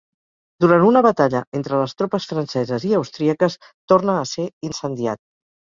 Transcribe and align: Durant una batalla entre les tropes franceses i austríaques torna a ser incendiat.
Durant 0.63 0.85
una 0.87 1.03
batalla 1.05 1.41
entre 1.59 1.81
les 1.83 1.93
tropes 2.01 2.27
franceses 2.33 2.89
i 2.91 2.97
austríaques 3.03 3.61
torna 3.95 4.19
a 4.23 4.29
ser 4.35 4.49
incendiat. 4.73 5.25